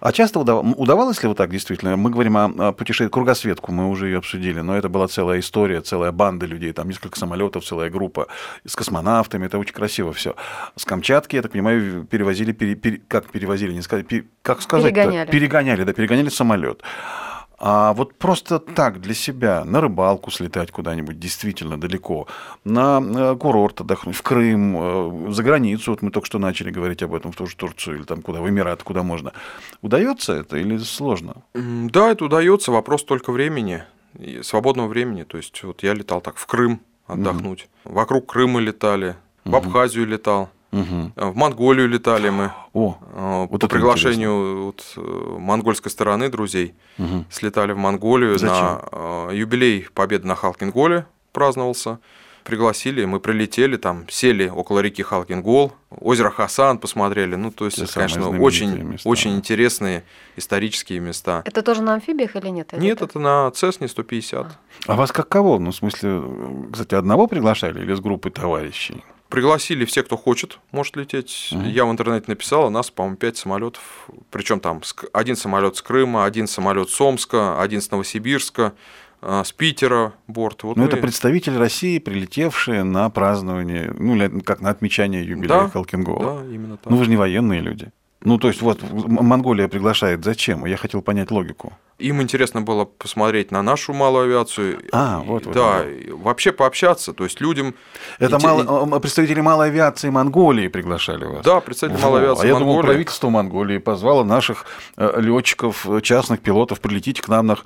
[0.00, 1.96] А часто удав- удавалось ли вот так действительно?
[1.96, 5.80] Мы говорим о, о путешествии кругосветку, мы уже ее обсудили, но это была целая история,
[5.82, 8.28] целая банда людей, там несколько самолетов, целая группа
[8.64, 10.34] с космонавтами, это очень красиво все.
[10.76, 14.94] С Камчатки, я так понимаю, перевозили, пере- пере- как перевозили, не сказать, пе- как сказать
[14.94, 15.30] Перегоняли.
[15.30, 16.82] Перегоняли, да, перегоняли самолет.
[17.58, 22.26] А вот просто так для себя, на рыбалку слетать куда-нибудь действительно далеко,
[22.64, 27.02] на э, курорт отдохнуть, в Крым, э, за границу, вот мы только что начали говорить
[27.02, 29.32] об этом, в ту же Турцию или там куда, в Эмираты, куда можно.
[29.82, 31.36] Удается это или сложно?
[31.54, 33.84] Да, это удается, вопрос только времени,
[34.42, 35.22] свободного времени.
[35.22, 40.50] То есть вот я летал так в Крым отдохнуть, вокруг Крыма летали, в Абхазию летал,
[41.16, 42.52] Э, в Монголию летали мы.
[42.72, 47.26] О, э, Вот По это приглашению вот, э, монгольской стороны друзей мгм.
[47.30, 48.80] слетали в Монголию Зачем?
[48.92, 51.98] на юбилей победы на Халкинголе праздновался.
[52.44, 57.36] Пригласили, мы прилетели, там сели около реки Халкингол, озеро Хасан посмотрели.
[57.36, 59.08] Ну, то есть, Те это, конечно, очень, места.
[59.08, 60.04] очень интересные
[60.36, 61.40] исторические места.
[61.46, 62.74] Это тоже на амфибиях или нет?
[62.74, 64.58] Нет, это на Цесне 150.
[64.86, 65.58] а вас как кого?
[65.58, 66.22] Ну, в смысле,
[66.70, 69.02] кстати, одного приглашали или с группой товарищей?
[69.34, 71.48] Пригласили все, кто хочет, может лететь.
[71.50, 71.68] Мгм.
[71.68, 74.08] Я в интернете написал, у нас, по-моему, пять самолетов.
[74.30, 74.80] Причем там
[75.12, 78.74] один самолет с Крыма, один самолет с Омска, один с Новосибирска,
[79.20, 80.62] а, с Питера борт.
[80.62, 86.42] Вот Ну, это представители России, прилетевшие на празднование, ну, как на отмечание юбилея Да, Халкингола.
[86.42, 86.90] Да, именно так.
[86.90, 87.90] Ну, вы же не военные люди.
[88.24, 90.24] Ну, то есть, вот Монголия приглашает.
[90.24, 90.64] Зачем?
[90.64, 91.74] Я хотел понять логику.
[91.98, 94.80] Им интересно было посмотреть на нашу малую авиацию.
[94.92, 97.12] А, вот вы Да, вообще пообщаться.
[97.12, 97.74] То есть людям...
[98.18, 101.44] Это Инте- мало- э, представители малой авиации Монголии приглашали вас.
[101.44, 102.08] Да, представители Во.
[102.08, 104.64] малой авиации А я думал, правительство Монголии позвало наших
[104.96, 107.46] летчиков, частных пилотов, прилетите к нам.
[107.46, 107.58] на-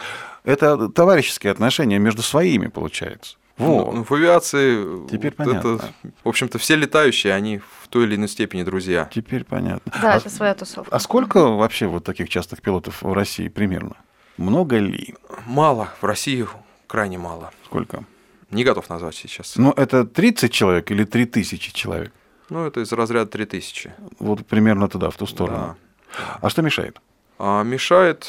[0.44, 3.36] Это товарищеские отношения между своими, получается.
[3.58, 4.08] Ну, Вот.
[4.08, 5.68] в авиации Теперь вот понятно.
[5.76, 5.84] это,
[6.24, 9.08] в общем-то, все летающие, они в той или иной степени друзья.
[9.12, 9.92] Теперь понятно.
[10.00, 10.94] Да, а, это своя тусовка.
[10.94, 13.96] а сколько вообще вот таких частных пилотов в России примерно?
[14.36, 15.14] Много ли?
[15.46, 15.88] Мало.
[16.00, 16.46] В России
[16.86, 17.50] крайне мало.
[17.64, 18.04] Сколько?
[18.50, 19.56] Не готов назвать сейчас.
[19.56, 22.12] Ну, это 30 человек или 3000 человек?
[22.50, 23.92] Ну, это из разряда 3000.
[24.20, 25.76] Вот примерно туда, в ту сторону.
[26.16, 26.38] Да.
[26.40, 26.98] А что мешает?
[27.38, 28.26] А мешает,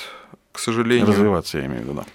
[0.52, 2.06] к сожалению, Развиваться, я имею в виду, да.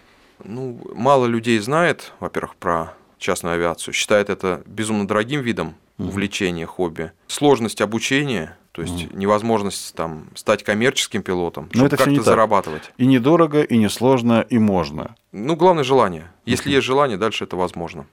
[0.45, 2.93] ну, мало людей знает, во-первых, про
[3.25, 7.13] частную авиацию, считает это безумно дорогим видом увлечения, хобби.
[7.27, 12.25] Сложность обучения, то есть невозможность там стать коммерческим пилотом, Но чтобы это как-то так.
[12.25, 12.91] зарабатывать.
[12.99, 15.15] И недорого, и несложно, и можно.
[15.33, 16.31] Ну, главное желание.
[16.47, 18.07] Если есть желание, дальше это возможно.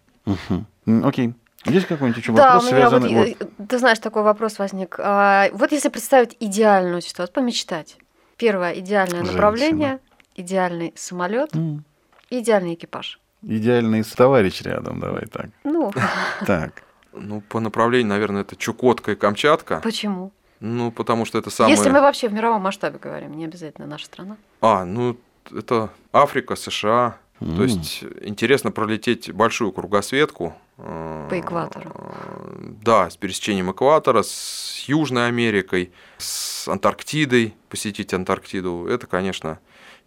[1.04, 1.34] Окей.
[1.65, 3.38] Есть какой-нибудь еще Да, вопрос, у меня вот, связанный...
[3.39, 4.95] э, ты знаешь, такой вопрос возник.
[5.00, 7.97] А, Вот если представить идеальную ситуацию, помечтать.
[8.38, 9.34] Первое идеальное Женщина.
[9.34, 10.00] направление,
[10.36, 11.84] идеальный самолет, М,
[12.32, 13.19] идеальный экипаж.
[13.43, 15.47] Идеальный товарищ рядом, давай так.
[15.63, 15.91] Ну,
[16.45, 16.84] Так.
[17.13, 19.82] Ну, по направлению, наверное, это Чукотка и Камчатка.
[19.84, 20.32] почему?
[20.60, 21.75] Ну, потому что это самое...
[21.75, 24.38] Если мы вообще в мировом масштабе говорим, не обязательно наша страна.
[24.62, 25.17] А, ну,
[25.51, 27.17] это Африка, США.
[27.41, 27.56] М.
[27.58, 30.54] То есть интересно пролететь большую кругосветку.
[30.77, 31.91] э, По экватору.
[31.95, 38.86] э, Да, с пересечением экватора, с Южной Америкой, с Антарктидой, посетить Антарктиду.
[38.88, 39.58] Это, конечно,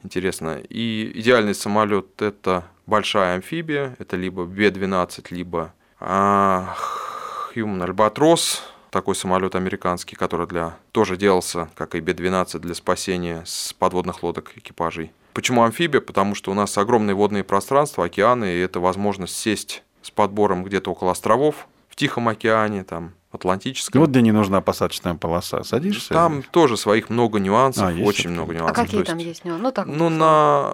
[0.05, 0.61] интересно.
[0.69, 6.77] И идеальный самолет это большая амфибия, это либо Б-12, либо а,
[7.55, 13.73] Human Albatros, такой самолет американский, который для, тоже делался, как и Б-12, для спасения с
[13.73, 15.11] подводных лодок экипажей.
[15.33, 16.01] Почему амфибия?
[16.01, 20.93] Потому что у нас огромные водные пространства, океаны, и это возможность сесть с подбором где-то
[20.93, 24.01] около островов в Тихом океане, там, Атлантическом.
[24.01, 25.65] Вот где не нужна посадочная полоса.
[25.65, 26.13] Садишься?
[26.15, 28.77] Там тоже своих много нюансов, А, есть очень много А нюансов.
[28.77, 29.63] какие То там есть, нюансы?
[29.63, 29.87] Ну, так.
[29.87, 30.71] Ну, на,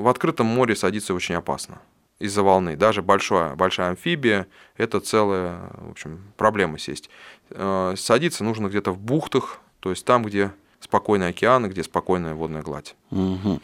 [0.00, 1.78] в открытом море садиться очень опасно
[2.18, 2.76] из-за волны.
[2.76, 7.10] Даже большая, большая амфибия– это целая, в общем, проблема сесть.
[7.50, 12.34] Э, Садиться нужно где-то в бухтах, то есть там, где спокойный океан и где спокойная
[12.34, 12.94] водная гладь.
[13.10, 13.60] Мгм.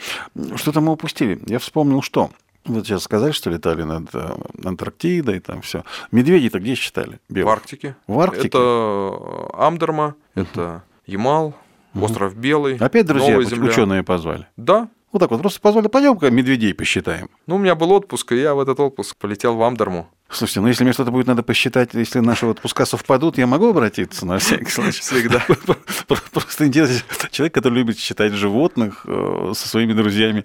[0.57, 1.41] Что-то мы упустили.
[1.47, 2.31] Я вспомнил, что.
[2.67, 5.85] Вот сейчас сказали, что летали над э, Антарктидой, там все.
[6.13, 7.19] Медведей-то где считали?
[7.29, 7.55] В Белых?
[7.55, 7.97] Арктике.
[8.07, 8.49] В Арктике?
[8.49, 11.55] Это Амдерма, это Ямал,
[11.99, 14.47] остров Белый, Опять друзья, ученые позвали.
[14.57, 14.89] Да.
[15.13, 17.31] Вот так вот, просто позвали, пойдем-ка медведей посчитаем.
[17.47, 20.09] Ну, у меня был отпуск, и я в этот отпуск полетел в Амдерму.
[20.31, 24.25] Слушайте, ну если мне что-то будет надо посчитать, если наши отпуска совпадут, я могу обратиться
[24.27, 25.01] на всякий случай?
[25.01, 25.45] Всегда.
[26.33, 30.45] Просто интересно, человек, который любит считать животных э, со своими друзьями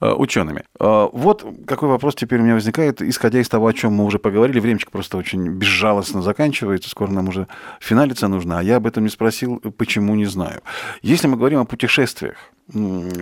[0.00, 0.64] э, учеными.
[0.80, 4.18] Э, Вот какой вопрос теперь у меня возникает, исходя из того, о чем мы уже
[4.18, 4.58] поговорили.
[4.58, 7.46] Времечко просто очень безжалостно заканчивается, скоро нам уже
[7.80, 10.60] финалиться нужно, а я об этом не спросил, почему не знаю.
[11.02, 12.36] Если мы говорим о путешествиях,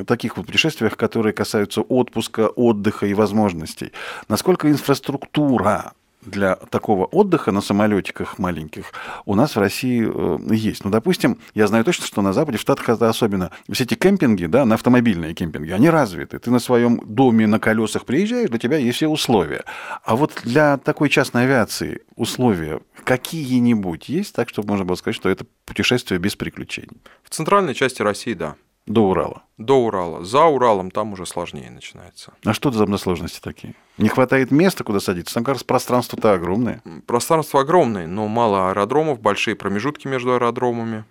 [0.07, 3.93] таких вот путешествиях, которые касаются отпуска, отдыха и возможностей,
[4.29, 8.93] насколько инфраструктура для такого отдыха на самолетиках маленьких
[9.25, 10.85] у нас в России э, есть.
[10.85, 13.51] Ну, допустим, я знаю точно, что на Западе, в Штатах это особенно.
[13.71, 16.39] Все эти кемпинги, да, на автомобильные кемпинги, они развиты.
[16.39, 19.65] Ты на своем доме на колесах приезжаешь, для тебя есть все условия.
[20.05, 25.29] А вот для такой частной авиации условия какие-нибудь есть, так, чтобы можно было сказать, что
[25.29, 27.01] это путешествие без приключений.
[27.23, 28.57] В центральной части России, да.
[28.89, 29.43] До Урала.
[29.59, 30.25] До Урала.
[30.25, 32.33] За Уралом там уже сложнее начинается.
[32.45, 33.75] А что это за сложности такие?
[33.99, 35.35] Не хватает места, куда садиться?
[35.35, 36.83] Там, раз, пространство-то огромное.
[37.07, 41.05] Пространство огромное, но мало аэродромов, большие промежутки между аэродромами.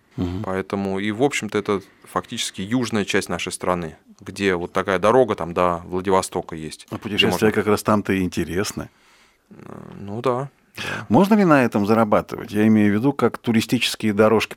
[0.43, 5.53] Поэтому и, в общем-то, это фактически южная часть нашей страны, где вот такая дорога там
[5.53, 6.87] до Владивостока есть.
[6.89, 8.89] А где путешествия можно- как раз там-то и интересны.
[9.99, 10.49] Ну да.
[11.09, 12.51] Можно ли на этом зарабатывать?
[12.51, 14.55] Я имею в виду, как туристические дорожки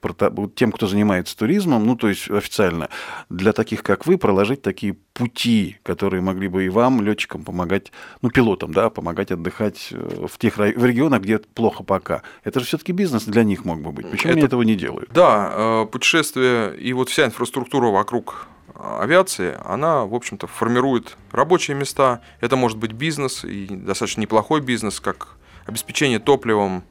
[0.54, 2.88] тем, кто занимается туризмом, ну, то есть официально,
[3.28, 8.30] для таких, как вы, проложить такие пути, которые могли бы и вам, летчикам, помогать, ну,
[8.30, 12.22] пилотам, да, помогать отдыхать э, в тех рай- в регионах, где плохо пока.
[12.44, 14.10] Это же все-таки бизнес для них мог бы быть.
[14.10, 15.10] Почему они Это- этого не делают?
[15.12, 21.76] Да, э, путешествия и вот вся инфраструктура вокруг э, авиации, она, в общем-то, формирует рабочие
[21.76, 22.20] места.
[22.40, 25.36] Это может быть бизнес, и достаточно неплохой бизнес, как
[25.70, 26.82] обеспечение топливом,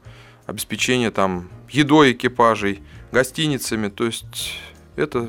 [0.46, 3.88] обеспечение там едой экипажей, гостиницами.
[3.88, 4.54] То есть
[4.96, 5.28] это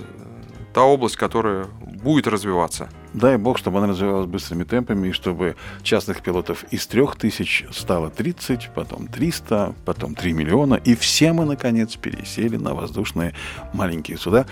[0.73, 1.65] та область, которая
[2.01, 2.89] будет развиваться.
[3.13, 8.09] Дай бог, чтобы она развивалась быстрыми темпами, и чтобы частных пилотов из трех тысяч стало
[8.09, 13.35] 30, потом 300, потом 3 миллиона, и все мы, наконец, пересели на воздушные
[13.73, 14.45] маленькие суда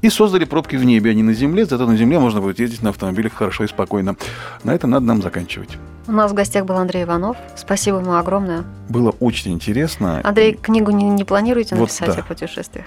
[0.00, 2.82] и создали пробки в небе, а не на земле, зато на земле можно будет ездить
[2.82, 4.16] на автомобилях хорошо и спокойно.
[4.64, 5.78] На этом надо нам заканчивать.
[6.10, 7.36] У нас в гостях был Андрей Иванов.
[7.54, 8.64] Спасибо ему огромное.
[8.88, 10.20] Было очень интересно.
[10.24, 12.22] Андрей, книгу не, не планируете Вот написать да.
[12.22, 12.84] о путешествиях?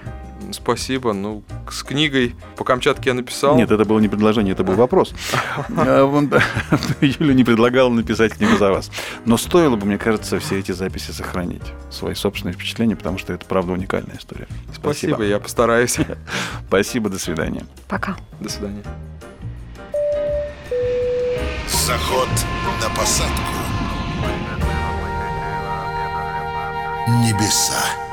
[0.50, 1.14] Спасибо.
[1.14, 3.56] Ну, с книгой по Камчатке я написал.
[3.56, 5.14] Нет, это было не предложение, это был вопрос.
[5.74, 6.04] А,
[7.00, 8.90] Юля не предлагала написать книгу за вас.
[9.24, 11.62] Но стоило бы, мне кажется, все эти записи сохранить.
[11.90, 14.48] Свои собственные впечатления, потому что это, правда, уникальная история.
[14.74, 15.96] Спасибо, я постараюсь.
[16.68, 17.64] Спасибо, до свидания.
[17.88, 18.16] Пока.
[18.38, 18.82] До свидания.
[21.84, 22.30] Заход
[22.80, 23.52] на посадку.
[27.22, 28.03] Небеса.